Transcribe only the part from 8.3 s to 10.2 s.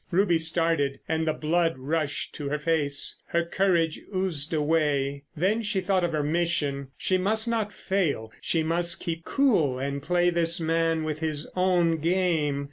She must keep cool and